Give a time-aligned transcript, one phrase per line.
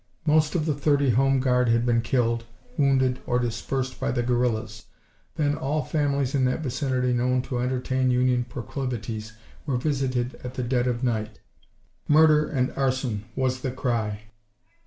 [0.25, 4.85] Most of the thirty "home guard" had been killed, wounded or dispersed by the guerrillas.
[5.35, 9.33] Then all families in that vicinity known to entertain Union proclivities,
[9.67, 11.37] were visited at the dead of night.
[12.07, 14.21] "Murder and arson" was the cry.